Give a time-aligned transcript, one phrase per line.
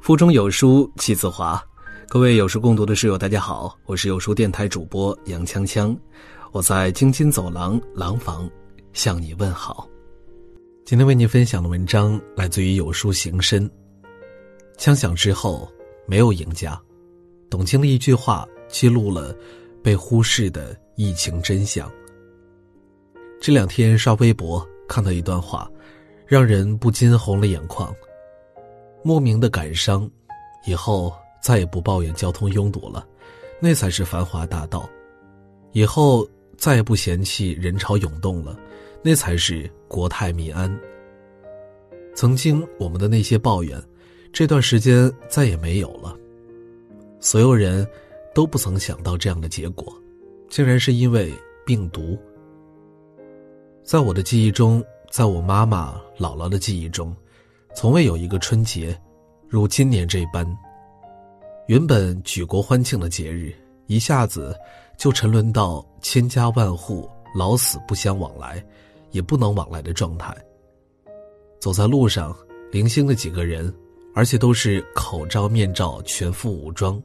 [0.00, 1.62] 腹中有书气自华，
[2.08, 5.96] 各位有书共读的室友，大家好，我是有书电台主播杨锵锵，
[6.50, 8.50] 我在京津走廊廊坊
[8.92, 9.88] 向你问好。
[10.84, 13.70] 今天为您分享的文章来自于有书行深。
[14.78, 15.70] 枪响之后，
[16.06, 16.80] 没有赢家。
[17.48, 19.32] 董卿的一句话记录了
[19.82, 21.88] 被忽视的疫情真相。
[23.40, 25.70] 这两天刷微博看到一段话，
[26.26, 27.94] 让人不禁红了眼眶。
[29.04, 30.10] 莫名的感伤，
[30.66, 33.06] 以后再也不抱怨交通拥堵了，
[33.60, 34.80] 那才是繁华大道；
[35.70, 38.58] 以后再也不嫌弃人潮涌动了，
[39.00, 40.76] 那才是国泰民安。
[42.12, 43.80] 曾经我们的那些抱怨，
[44.32, 46.16] 这段时间再也没有了。
[47.20, 47.86] 所有人
[48.34, 49.96] 都不曾想到这样的结果，
[50.48, 51.32] 竟然是因为
[51.64, 52.18] 病毒。
[53.82, 57.14] 在我的记忆中，在我妈妈、姥姥的记忆中。
[57.74, 58.98] 从未有一个春节，
[59.48, 60.46] 如今年这般。
[61.66, 63.54] 原本举国欢庆的节日，
[63.86, 64.56] 一下子
[64.96, 68.64] 就沉沦到千家万户老死不相往来，
[69.12, 70.36] 也不能往来的状态。
[71.60, 72.36] 走在路上，
[72.72, 73.72] 零星的几个人，
[74.14, 77.00] 而且都是口罩、面罩全副武装，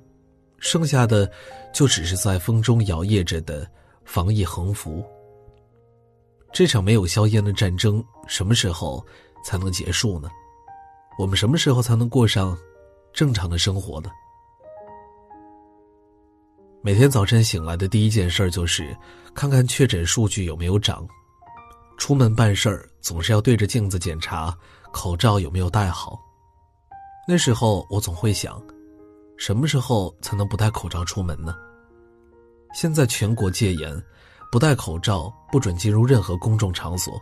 [0.58, 1.30] 剩下的
[1.72, 3.67] 就只是在风中摇曳着的
[4.04, 5.04] 防疫横幅。
[6.56, 9.06] 这场没有硝烟的战争，什么时候
[9.44, 10.30] 才能结束呢？
[11.20, 12.58] 我们什么时候才能过上
[13.11, 14.09] 正常的生活呢？
[16.81, 18.95] 每天早晨醒来的第一件事就是
[19.33, 21.06] 看看确诊数据有没有涨。
[21.98, 24.58] 出门办事儿总是要对着镜子检查
[24.94, 26.17] 口罩有没有戴好。
[27.28, 28.64] 那时候我总会想，
[29.36, 31.53] 什么时候才能不戴口罩出门呢？
[32.73, 34.02] 现在全国戒严，
[34.56, 37.22] 不戴口罩不准进入任何公众场所。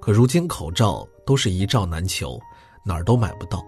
[0.00, 2.36] 可如今口罩都是一罩难求。
[2.84, 3.64] 哪儿都买不到，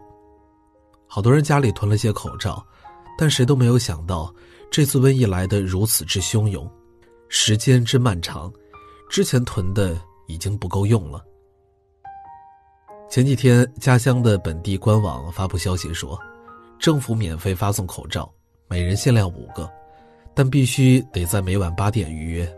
[1.06, 2.60] 好多人家里囤了些口罩，
[3.16, 4.34] 但谁都没有想到，
[4.72, 6.69] 这次瘟疫来得如此之汹涌，
[7.28, 8.52] 时间之漫长，
[9.08, 9.96] 之前囤的
[10.26, 11.25] 已经不够用了。
[13.08, 16.20] 前几天，家乡的本地官网发布消息说，
[16.76, 18.28] 政府免费发送口罩，
[18.66, 19.70] 每人限量五个，
[20.38, 22.49] 但必须得在每晚八点预约，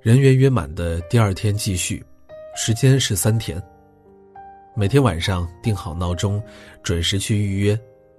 [0.00, 2.00] 人员约满的第二天继续，
[2.54, 3.60] 时间是三天。
[4.76, 6.40] 每天晚上定好闹钟，
[6.80, 7.76] 准时去预约，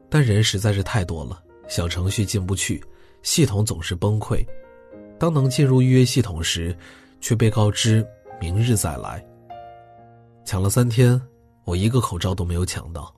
[0.09, 2.83] 但人实在是太多了，小程序进不去，
[3.23, 4.45] 系统总是崩溃。
[5.17, 6.75] 当能进入预约系统时，
[7.21, 8.05] 却被告知
[8.37, 9.25] 明日再来。
[10.43, 11.17] 抢了三天，
[11.63, 13.15] 我一个口罩都没有抢到。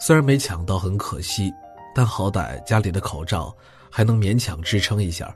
[0.00, 1.52] 虽然没抢到很可惜，
[1.96, 3.52] 但好歹家里的口罩
[3.90, 5.34] 还能勉强支撑一下，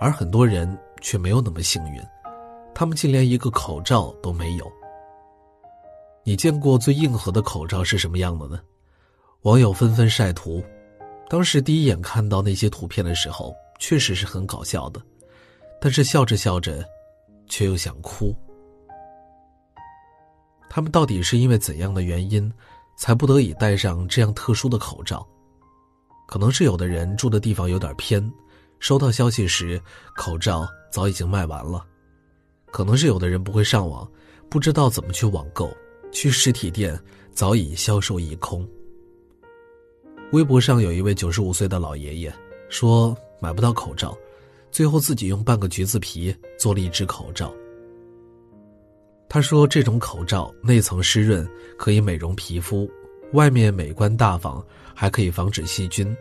[0.00, 2.02] 而很多人却没有那么幸运，
[2.74, 4.70] 他们竟连一个口罩都没有。
[6.24, 8.60] 你见过最硬核的口罩是什么样的呢？
[9.42, 10.62] 网友纷纷晒图。
[11.28, 15.00] 当时第一眼看到那些图片的时候，确实是很搞笑的，
[15.80, 16.84] 但是笑着笑着，
[17.46, 18.36] 却又想哭。
[20.68, 22.52] 他们到底是因为怎样的原因，
[22.98, 25.26] 才不得已戴上这样特殊的口罩？
[26.30, 28.32] 可能是有的人住的地方有点偏，
[28.78, 29.82] 收到消息时，
[30.14, 31.84] 口罩早已经卖完了；
[32.70, 34.08] 可能是有的人不会上网，
[34.48, 35.68] 不知道怎么去网购。
[36.12, 36.96] 去实体店
[37.32, 38.64] 早已销售一空。
[40.30, 42.32] 微博上有一位九十五岁的老爷爷
[42.68, 44.16] 说买不到口罩，
[44.70, 47.52] 最后自己用半个橘子皮做了一只口罩。
[49.28, 52.88] 他说这种口罩内层湿润，可以美容皮肤，
[53.32, 54.64] 外面美观大方，
[54.94, 56.16] 还可以防止细菌，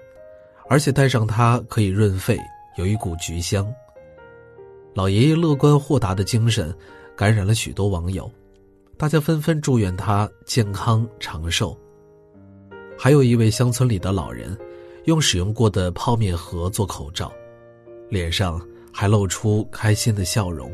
[0.70, 2.40] 而且戴上它可以润肺，
[2.78, 3.72] 有一股菊香。
[4.94, 6.76] 老爷爷乐观豁达的精神，
[7.16, 8.30] 感染了许多网友。
[8.98, 11.78] 大家纷纷祝愿他健康长寿。
[12.98, 14.58] 还有一位乡村里的老人，
[15.06, 17.32] 用使用过的泡面盒做口罩，
[18.10, 18.62] 脸上
[18.94, 20.70] 还露出开心的笑容。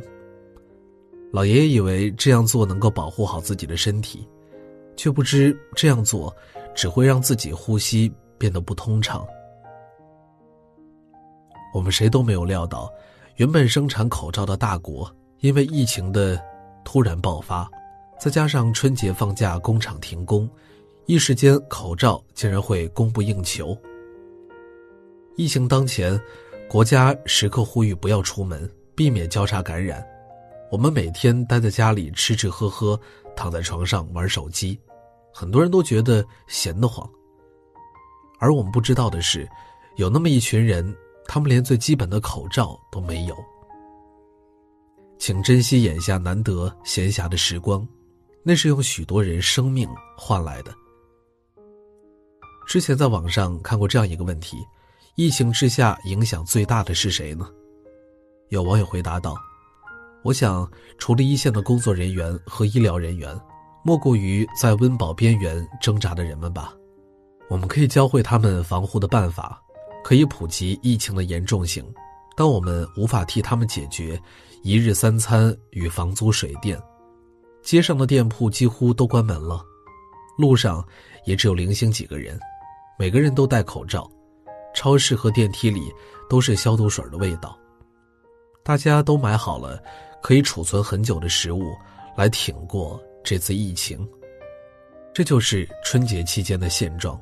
[1.32, 4.28] 老爷爷以为这样做能够保护好自己的身体，
[4.96, 6.36] 却不知这样做
[6.74, 9.26] 只会让自己呼吸变得不通畅。
[11.74, 12.92] 我们谁都没有料到，
[13.36, 16.42] 原本生产口罩的大国，因为疫情的
[16.84, 17.70] 突然爆发。
[18.18, 20.50] 再加上春节放假，工厂停工，
[21.06, 23.78] 一时间口罩竟然会供不应求。
[25.36, 26.18] 疫情当前，
[26.70, 30.02] 国家时刻呼吁不要出门，避免交叉感染。
[30.72, 32.98] 我们每天待在家里吃吃喝喝，
[33.36, 34.80] 躺在床上玩手机，
[35.34, 37.10] 很多人都觉得闲得慌。
[38.40, 39.48] 而我们不知道的是，
[39.96, 40.96] 有那么一群人，
[41.26, 43.36] 他们连最基本的口罩都没有。
[45.18, 47.88] 请珍惜眼下难得闲暇的时光，
[48.44, 50.74] 那是用许多人生命换来的。
[52.68, 54.58] 之前在网上看过这样一个问题：
[55.16, 57.50] 疫情之下影响最大的是谁呢？
[58.50, 59.36] 有网友回答道
[60.26, 60.68] ：“我想，
[60.98, 63.40] 除了一线的工作人员和医疗人员，
[63.84, 66.74] 莫过于在温饱边缘挣扎的人们吧。
[67.48, 69.62] 我们可以教会他们防护的办法，
[70.04, 71.86] 可以普及疫情的严重性。”
[72.36, 74.20] 但我们无法替他们解决
[74.62, 76.78] 一日三餐与房租水电，
[77.62, 79.64] 街上的店铺几乎都关门了，
[80.40, 80.86] 路上
[81.26, 82.38] 也只有零星几个人，
[82.98, 84.10] 每个人都戴口罩，
[84.74, 85.94] 超市和电梯里
[86.28, 87.58] 都是消毒水的味道。
[88.66, 89.80] 大家都买好了
[90.26, 91.76] 可以储存很久的食物
[92.18, 94.10] 来挺过这次疫情，
[95.14, 97.22] 这就是春节期间的现状。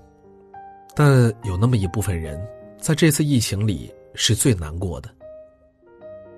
[0.96, 2.42] 但有那么一部分人
[2.80, 3.94] 在这次疫情里。
[4.16, 5.10] 是最难过的。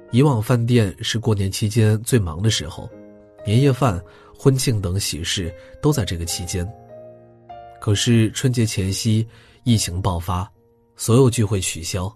[0.09, 2.89] 以往饭店是过年期间最忙的时候，
[3.45, 4.01] 年夜饭、
[4.33, 6.65] 婚庆等喜事都在这个期间。
[7.81, 9.27] 可是春节前夕，
[9.65, 10.49] 疫情爆发，
[10.95, 12.09] 所有聚会取消，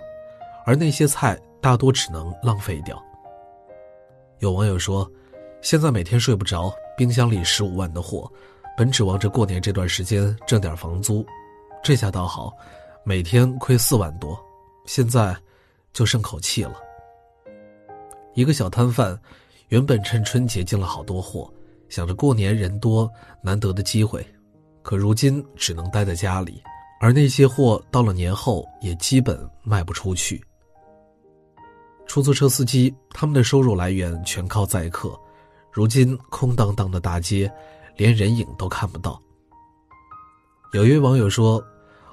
[0.66, 2.98] 而那些菜大多只能浪费掉。
[4.40, 5.10] 有网友说
[5.62, 8.32] ：“现在每天睡不着，冰箱里十五万的货，
[8.78, 11.26] 本指望着过年这段时间挣点房租，
[11.84, 12.52] 这下倒好，
[13.04, 14.38] 每天亏四万多，
[14.86, 15.36] 现在。”
[15.92, 16.76] 就剩口气了。
[18.36, 19.20] 一个小摊贩，
[19.70, 21.52] 原本趁春节进了好多货，
[21.90, 23.12] 想着过年人多
[23.42, 24.26] 难得的机会，
[24.84, 26.62] 可如今只能待在家里，
[27.02, 30.42] 而那些货到了年后也基本卖不出去。
[32.10, 35.18] 出租车司机他们的收入来源全靠载客，
[35.72, 37.50] 如今空荡荡的大街，
[37.96, 39.22] 连人影都看不到。
[40.74, 41.64] 有一位网友说。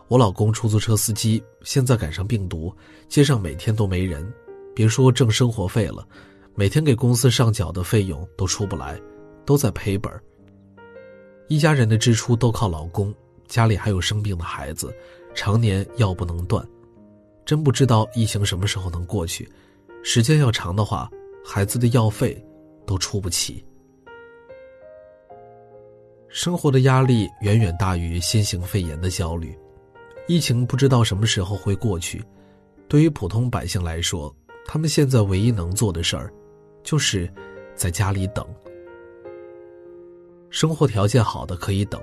[0.09, 2.73] 我老公出租车司机，现在赶上病毒，
[3.09, 4.33] 街上每天都没人，
[4.73, 6.07] 别说挣生活费了，
[6.55, 8.97] 每天给公司上缴的费用都出不来，
[9.45, 10.13] 都在赔本
[11.49, 13.13] 一家人的支出都靠老公，
[13.49, 14.95] 家里还有生病的孩子，
[15.35, 16.65] 常年药不能断，
[17.45, 19.51] 真不知道疫情什么时候能过去，
[20.09, 21.11] 时间要长的话，
[21.45, 22.41] 孩子的药费
[22.87, 23.67] 都出不起。
[26.29, 29.59] 生活的压力远远大于新型肺炎的焦虑。
[30.29, 32.25] 疫情不知道什么时候会过去，
[32.87, 34.33] 对于普通百姓来说，
[34.65, 36.33] 他们现在唯一能做的事儿，
[36.85, 37.29] 就是
[37.75, 38.47] 在家里等。
[40.51, 42.01] 生活条件好的可以等，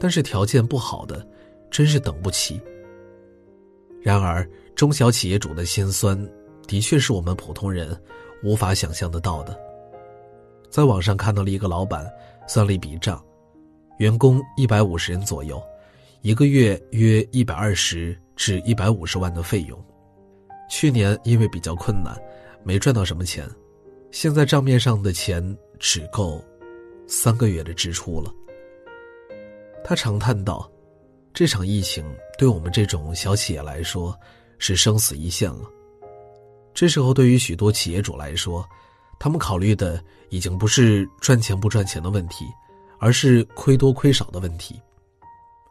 [0.00, 1.28] 但是条件不好的，
[1.70, 2.58] 真是等不起。
[4.00, 6.18] 然而，中小企业主的心酸，
[6.66, 7.98] 的确是我们普通人
[8.42, 9.58] 无法想象得到的。
[10.70, 12.10] 在网上看到了一个老板
[12.46, 13.24] 算了一笔账，
[13.98, 15.62] 员工一百五十人左右。
[16.22, 19.78] 一个月约一百二十至一百五十万的费用，
[20.70, 22.18] 去年因为比较困难，
[22.62, 23.46] 没赚到什么钱，
[24.10, 26.42] 现在账面上的钱只够
[27.06, 28.32] 三个月的支出了。
[29.84, 30.66] 他长叹道
[31.34, 32.02] ：“这场疫情
[32.38, 34.18] 对我们这种小企业来说
[34.56, 35.70] 是生死一线了。”
[36.74, 38.68] 这时候，对于许多企业主来说，
[39.18, 42.44] 他们考虑的已经不是赚钱不赚钱的问题，
[42.98, 44.80] 而是亏多亏少的问题。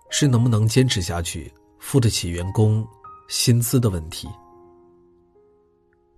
[0.10, 2.88] 是能不能坚持下去、付得起员工
[3.28, 4.30] 薪资的问题。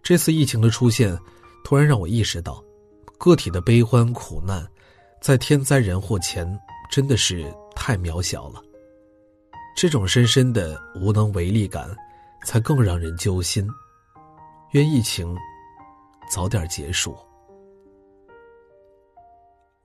[0.03, 1.17] 这次疫情的出现，
[1.63, 2.61] 突然让我意识到，
[3.18, 4.68] 个体的悲欢苦难，
[5.21, 6.45] 在天灾人祸前
[6.92, 8.61] 真的是太渺小了。
[9.77, 11.89] 这种深深的无能为力感，
[12.45, 13.65] 才更让人揪心。
[14.75, 15.33] 愿疫情
[16.29, 17.15] 早点结束。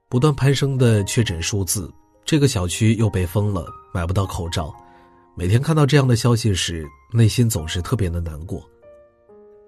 [0.09, 1.89] 不断攀升的确诊数字。
[2.25, 4.75] 这个小区又被封了，买不到口罩。
[5.37, 8.69] 每天看到这样的消息时，内心总是特别的难过。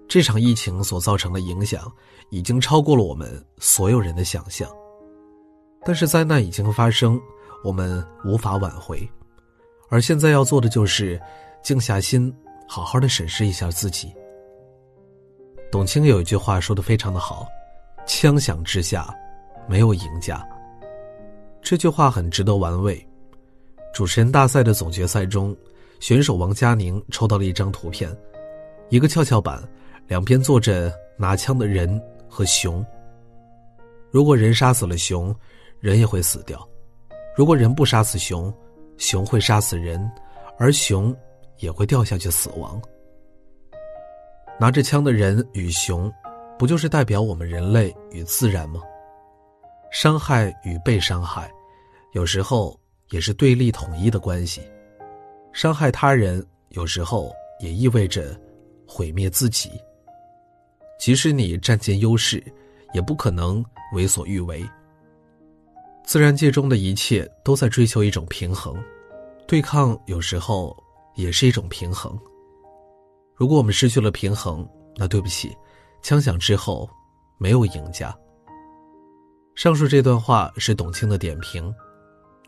[0.08, 1.90] 这场疫情所造成的影响，
[2.30, 4.68] 已经超过了我们所有人的想象。
[5.84, 7.20] 但是灾难已经发生，
[7.62, 9.08] 我们无法挽回。
[9.88, 11.20] 而现在要做的就是
[11.62, 12.34] 静下心，
[12.66, 14.12] 好好的审视一下自己。
[15.72, 17.48] 董卿有一句话说的非常的好
[18.06, 19.08] ：“枪响之下，
[19.66, 20.46] 没有赢家。”
[21.62, 23.08] 这句话很值得玩味。
[23.94, 25.56] 主持人大赛的总决赛中，
[25.98, 28.14] 选手王佳宁抽到了一张图片，
[28.90, 29.66] 一个跷跷板，
[30.06, 31.98] 两边坐着拿枪的人
[32.28, 32.84] 和熊。
[34.10, 35.34] 如果人杀死了熊，
[35.80, 36.58] 人也会死掉；
[37.34, 38.52] 如果人不杀死熊，
[38.98, 40.06] 熊会杀死人，
[40.58, 41.16] 而熊
[41.60, 42.78] 也会掉下去死亡。
[44.62, 46.08] 拿着枪的人与熊，
[46.56, 48.80] 不就是代表我们人类与自然吗？
[49.90, 51.50] 伤害与被伤害，
[52.12, 52.78] 有时候
[53.10, 54.62] 也是对立统一的关系。
[55.52, 58.40] 伤害他人，有时候也意味着
[58.86, 59.68] 毁灭自己。
[60.96, 62.40] 即使你占尽优势，
[62.94, 64.64] 也不可能为所欲为。
[66.04, 68.80] 自然界中的一切都在追求一种平衡，
[69.44, 70.80] 对抗有时候
[71.16, 72.16] 也是一种平衡。
[73.42, 75.52] 如果我们失去了平衡，那对不起，
[76.00, 76.88] 枪响之后
[77.38, 78.16] 没有赢家。
[79.56, 81.74] 上述这段话是董卿的点评，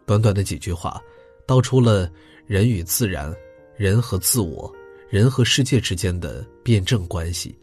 [0.07, 1.03] 短短的几句话，
[1.49, 2.09] 道出了
[2.47, 3.35] 人与自然、
[3.77, 4.73] 人和自我、
[5.09, 7.59] 人和世界之间的辩证关系。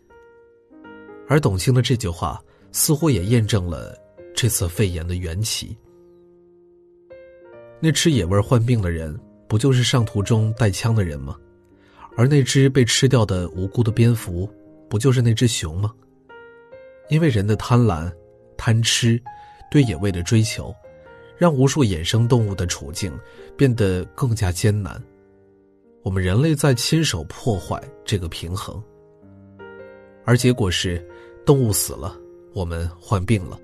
[1.29, 2.37] 而董卿的这句话，
[2.73, 3.97] 似乎也验证了
[4.35, 5.73] 这次肺炎的缘起。
[7.79, 11.37] 那吃野味患病的人，不就是上途中带枪的人吗？
[12.15, 14.49] 而那只被吃掉的无辜的蝙蝠，
[14.89, 15.93] 不就是那只熊吗？
[17.09, 18.11] 因为人的贪婪、
[18.57, 19.21] 贪吃，
[19.69, 20.73] 对野味的追求，
[21.37, 23.11] 让无数野生动物的处境
[23.57, 25.01] 变得更加艰难。
[26.03, 28.81] 我们人类在亲手破坏这个平衡，
[30.25, 31.05] 而结果是，
[31.45, 32.17] 动物死了，
[32.53, 33.59] 我们患病了。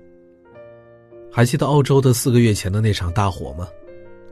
[1.30, 3.68] 还记得澳洲的四个月前的那场大火吗？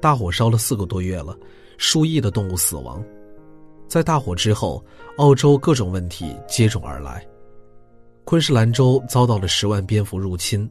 [0.00, 1.36] 大火烧了四个多月了，
[1.78, 3.04] 数亿的动物死亡。
[3.88, 4.84] 在大火之后，
[5.18, 7.26] 澳洲各种问题接踵而来。
[8.24, 10.68] 昆士兰州遭到了十万蝙蝠入侵，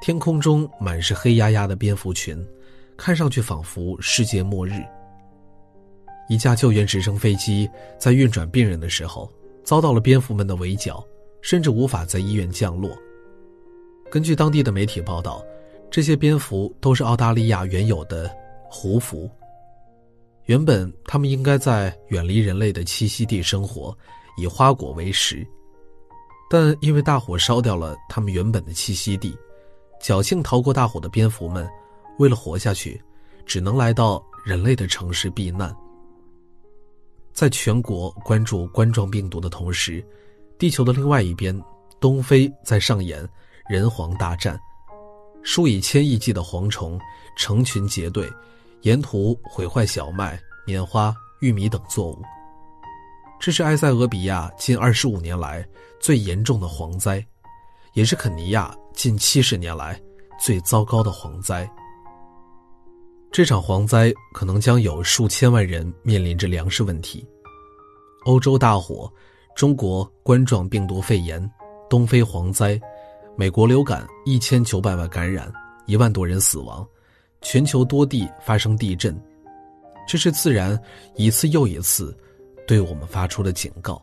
[0.00, 2.46] 天空中满是黑压压的蝙蝠群，
[2.96, 4.74] 看上去仿佛世界末日。
[6.28, 7.68] 一架救援直升飞机
[7.98, 9.30] 在运转病人的时候，
[9.64, 11.04] 遭到了蝙蝠们的围剿，
[11.42, 12.96] 甚至无法在医院降落。
[14.10, 15.44] 根据当地的媒体报道，
[15.90, 18.30] 这些蝙蝠都是澳大利亚原有的
[18.70, 19.28] 胡蝠。
[20.46, 23.96] 原本他们应该在远离人类的栖息地生活，
[24.36, 25.46] 以花果为食，
[26.50, 29.34] 但因为大火烧掉了他们原本的栖息地，
[30.02, 31.66] 侥幸逃过大火的蝙蝠们，
[32.18, 33.00] 为了活下去，
[33.46, 35.74] 只能来到人类的城市避难。
[37.32, 40.04] 在全国关注冠状病毒的同时，
[40.58, 41.58] 地球的另外一边，
[42.00, 43.26] 东非在上演
[43.66, 44.60] 人蝗大战，
[45.42, 47.00] 数以千亿计的蝗虫
[47.34, 48.30] 成群结队。
[48.84, 52.22] 沿途毁坏小麦、棉花、玉米等作物。
[53.40, 55.66] 这是埃塞俄比亚近二十五年来
[55.98, 57.26] 最严重的蝗灾，
[57.94, 59.98] 也是肯尼亚近七十年来
[60.38, 61.66] 最糟糕的蝗灾。
[63.32, 67.26] 这场蝗灾可能将有数千万人面临着粮食问题。
[68.26, 69.10] 欧洲大火、
[69.56, 71.50] 中国冠状病毒肺炎、
[71.88, 72.78] 东非蝗灾、
[73.34, 75.50] 美国流感一千九百万感染，
[75.86, 76.86] 一万多人死亡。
[77.44, 79.14] 全球多地发生地震，
[80.08, 80.76] 这是自然
[81.14, 82.16] 一次又一次
[82.66, 84.02] 对我们发出的警告。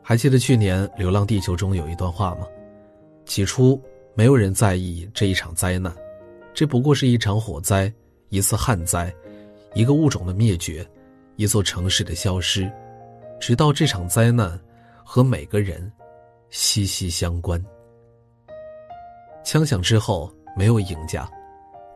[0.00, 2.46] 还记得去年《流浪地球》中有一段话吗？
[3.26, 3.80] 起初
[4.14, 5.92] 没有人在意这一场灾难，
[6.54, 7.92] 这不过是一场火灾、
[8.28, 9.12] 一次旱灾、
[9.74, 10.88] 一个物种的灭绝、
[11.34, 12.70] 一座城市的消失，
[13.40, 14.58] 直到这场灾难
[15.04, 15.92] 和每个人
[16.48, 17.62] 息息相关。
[19.44, 21.28] 枪响之后，没有赢家。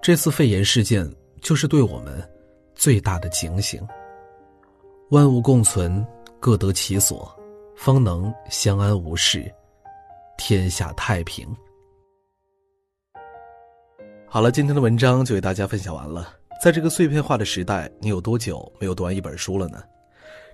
[0.06, 1.04] 这次肺炎事件
[1.42, 2.22] 就是对我们
[2.76, 3.84] 最大的警醒。
[5.10, 6.06] 万物共存，
[6.38, 7.28] 各得其所，
[7.74, 9.52] 方能相安无事，
[10.38, 11.44] 天下太平。
[14.28, 16.32] 好了，今天的文章就为大家分享完了。
[16.62, 19.82] 在这个碎片化的时代，你有多久没有读完一本书了呢？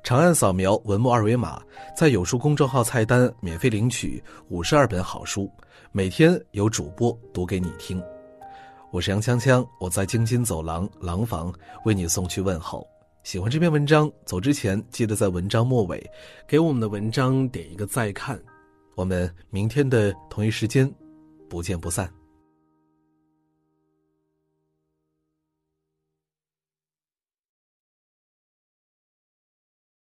[0.02, 1.62] 长按扫描文末二维码，
[1.94, 5.46] 在有书公众号菜单免费领取五十二本好书，
[5.90, 8.02] 每天有主播读给你听。
[8.92, 11.50] 我是杨锵锵，我在京津走廊廊坊
[11.86, 12.86] 为你送去问候。
[13.22, 16.10] 喜欢这篇文章，走之前记得在文章末尾
[16.46, 18.38] 给我们的文章点一个再看。
[18.94, 20.92] 我们明天的同一时间
[21.48, 22.06] 不见不散。